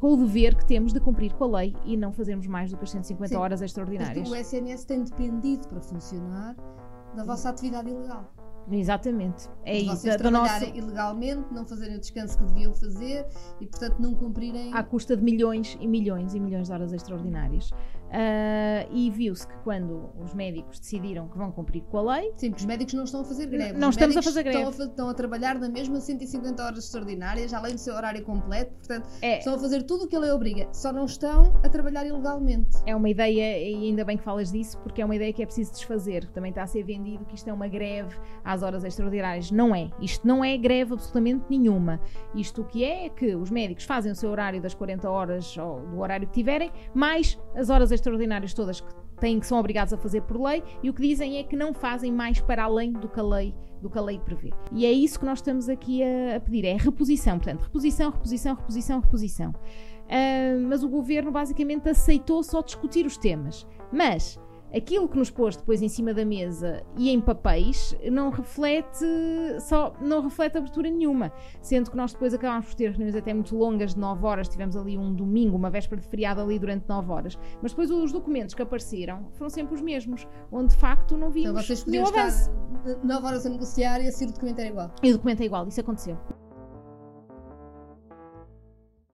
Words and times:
com 0.00 0.14
o 0.14 0.16
dever 0.16 0.54
que 0.56 0.64
temos 0.64 0.92
de 0.92 0.98
cumprir 0.98 1.32
com 1.34 1.44
a 1.44 1.58
lei 1.58 1.76
e 1.84 1.96
não 1.96 2.10
fazermos 2.10 2.46
mais 2.46 2.70
do 2.70 2.78
que 2.78 2.84
as 2.84 2.90
150 2.90 3.28
Sim. 3.28 3.36
horas 3.36 3.60
extraordinárias. 3.60 4.28
o 4.28 4.34
SNS 4.34 4.84
tem 4.84 5.04
dependido 5.04 5.68
para 5.68 5.80
funcionar 5.80 6.56
da 7.14 7.22
vossa 7.22 7.50
atividade 7.50 7.90
ilegal. 7.90 8.24
Exatamente. 8.70 9.48
É 9.64 9.78
isso. 9.78 9.96
vocês 9.96 10.16
do 10.16 10.30
nosso, 10.30 10.46
trabalharem 10.46 10.78
ilegalmente, 10.78 11.52
não 11.52 11.66
fazerem 11.66 11.96
o 11.96 12.00
descanso 12.00 12.38
que 12.38 12.44
deviam 12.44 12.72
fazer 12.72 13.26
e, 13.60 13.66
portanto, 13.66 13.98
não 13.98 14.14
cumprirem. 14.14 14.72
à 14.72 14.82
custa 14.82 15.16
de 15.16 15.22
milhões 15.22 15.76
e 15.80 15.86
milhões 15.86 16.34
e 16.34 16.40
milhões 16.40 16.68
de 16.68 16.72
horas 16.72 16.92
extraordinárias. 16.92 17.70
Ah, 18.12 18.86
e 18.90 19.10
viu-se 19.10 19.46
que 19.46 19.56
quando 19.58 20.10
os 20.18 20.34
médicos 20.34 20.78
decidiram 20.78 21.28
que 21.28 21.38
vão 21.38 21.50
cumprir 21.50 21.82
com 21.82 21.98
a 21.98 22.16
lei, 22.16 22.32
Sim, 22.36 22.50
porque 22.50 22.62
os 22.62 22.66
médicos 22.66 22.94
não 22.94 23.04
estão 23.04 23.20
a 23.20 23.24
fazer 23.24 23.46
greve. 23.46 23.78
Não 23.78 23.88
Os 23.88 23.96
estamos 23.96 24.16
a 24.16 24.22
fazer 24.22 24.42
greve. 24.42 24.58
Estão 24.68 24.86
a, 24.86 24.88
estão 24.88 25.08
a 25.08 25.14
trabalhar 25.14 25.58
na 25.58 25.68
mesma 25.68 26.00
150 26.00 26.62
horas 26.62 26.84
extraordinárias, 26.84 27.52
além 27.52 27.74
do 27.74 27.78
seu 27.78 27.94
horário 27.94 28.22
completo. 28.24 28.72
Portanto, 28.74 29.08
é, 29.22 29.38
estão 29.38 29.54
a 29.54 29.58
fazer 29.58 29.82
tudo 29.82 30.04
o 30.04 30.08
que 30.08 30.16
a 30.16 30.20
lei 30.20 30.30
obriga. 30.30 30.68
Só 30.72 30.92
não 30.92 31.04
estão 31.04 31.54
a 31.62 31.68
trabalhar 31.68 32.06
ilegalmente. 32.06 32.78
é 32.86 32.94
uma 32.94 33.08
ideia, 33.08 33.58
e 33.58 33.88
ainda 33.88 34.04
bem 34.04 34.16
que 34.16 34.24
falas 34.24 34.52
disso, 34.52 34.78
porque 34.78 35.02
é 35.02 35.04
uma 35.04 35.16
ideia 35.16 35.32
que 35.32 35.42
é 35.42 35.46
preciso 35.46 35.72
desfazer. 35.72 36.26
Também 36.30 36.50
está 36.50 36.62
a 36.62 36.66
ser 36.66 36.82
vendido 36.82 37.24
que 37.24 37.34
isto 37.34 37.48
é 37.48 37.52
uma 37.52 37.68
greve 37.68 38.16
às 38.44 38.62
horas 38.62 38.84
extraordinárias. 38.84 39.50
Não 39.50 39.74
é. 39.74 39.90
Isto 40.00 40.26
não 40.26 40.44
é 40.44 40.56
greve 40.56 40.92
absolutamente 40.94 41.44
nenhuma. 41.48 42.00
Isto 42.34 42.62
o 42.62 42.64
que 42.64 42.84
é 42.84 42.90
é 42.90 43.08
que 43.08 43.34
os 43.34 43.50
médicos 43.50 43.84
fazem 43.84 44.12
o 44.12 44.14
seu 44.14 44.30
horário 44.30 44.60
das 44.60 44.74
40 44.74 45.08
horas 45.08 45.56
ou 45.56 45.80
do 45.80 46.00
horário 46.00 46.26
que 46.26 46.34
tiverem, 46.34 46.72
mais 46.92 47.38
as 47.54 47.70
horas 47.70 47.90
extraordinárias 47.90 47.99
todas 48.54 48.80
que 48.80 48.94
têm 49.18 49.38
que 49.38 49.46
são 49.46 49.58
obrigados 49.58 49.92
a 49.92 49.98
fazer 49.98 50.22
por 50.22 50.40
lei, 50.40 50.62
e 50.82 50.88
o 50.88 50.94
que 50.94 51.02
dizem 51.02 51.38
é 51.38 51.42
que 51.42 51.54
não 51.54 51.74
fazem 51.74 52.12
mais 52.12 52.40
para 52.40 52.64
além 52.64 52.92
do 52.92 53.08
que 53.08 53.20
a 53.20 53.22
lei 53.22 53.54
do 53.80 53.88
que 53.88 53.96
a 53.96 54.02
lei 54.02 54.18
prevê. 54.18 54.52
E 54.72 54.84
é 54.84 54.92
isso 54.92 55.18
que 55.18 55.24
nós 55.24 55.38
estamos 55.38 55.66
aqui 55.66 56.02
a, 56.02 56.36
a 56.36 56.40
pedir, 56.40 56.66
é 56.66 56.76
reposição, 56.76 57.38
portanto, 57.38 57.62
reposição, 57.62 58.10
reposição, 58.10 58.54
reposição, 58.54 59.00
reposição. 59.00 59.54
Ah, 60.10 60.58
mas 60.68 60.82
o 60.82 60.88
governo 60.88 61.30
basicamente 61.30 61.88
aceitou 61.88 62.42
só 62.42 62.60
discutir 62.60 63.06
os 63.06 63.16
temas. 63.16 63.66
Mas 63.92 64.38
aquilo 64.74 65.08
que 65.08 65.18
nos 65.18 65.30
pôs 65.30 65.56
depois 65.56 65.82
em 65.82 65.88
cima 65.88 66.14
da 66.14 66.24
mesa 66.24 66.82
e 66.96 67.10
em 67.10 67.20
papéis 67.20 67.96
não 68.10 68.30
reflete 68.30 69.04
só 69.60 69.92
não 70.00 70.22
reflete 70.22 70.58
abertura 70.58 70.90
nenhuma. 70.90 71.32
Sendo 71.60 71.90
que 71.90 71.96
nós 71.96 72.12
depois 72.12 72.34
acabámos 72.34 72.66
por 72.66 72.74
ter 72.74 72.90
reuniões 72.90 73.14
até 73.14 73.32
muito 73.34 73.56
longas 73.56 73.94
de 73.94 74.00
9 74.00 74.26
horas, 74.26 74.48
tivemos 74.48 74.76
ali 74.76 74.96
um 74.96 75.12
domingo, 75.14 75.56
uma 75.56 75.70
véspera 75.70 76.00
de 76.00 76.06
feriado 76.06 76.40
ali 76.40 76.58
durante 76.58 76.88
9 76.88 77.10
horas. 77.10 77.38
Mas 77.62 77.72
depois 77.72 77.90
os 77.90 78.12
documentos 78.12 78.54
que 78.54 78.62
apareceram 78.62 79.28
foram 79.32 79.50
sempre 79.50 79.74
os 79.74 79.80
mesmos, 79.80 80.26
onde 80.50 80.74
de 80.74 80.76
facto 80.76 81.16
não 81.16 81.28
Então 81.28 81.32
vimos 81.32 81.66
vocês 81.66 81.84
nenhum 81.84 82.04
podiam 82.04 82.26
estar 82.28 82.52
9 83.04 83.26
horas 83.26 83.46
a 83.46 83.48
negociar 83.48 84.00
e 84.00 84.08
assim 84.08 84.26
o 84.26 84.32
documento 84.32 84.58
era 84.60 84.68
igual. 84.68 84.90
E 85.02 85.10
o 85.10 85.12
documento 85.14 85.40
é 85.42 85.44
igual, 85.44 85.68
isso 85.68 85.80
aconteceu. 85.80 86.18